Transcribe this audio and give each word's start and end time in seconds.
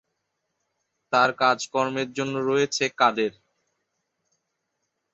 তার 1.13 1.29
কাজ 1.41 1.59
কর্মের 1.73 2.09
জন্য 2.17 2.35
রয়েছে 2.49 2.83
কাদের। 2.99 3.33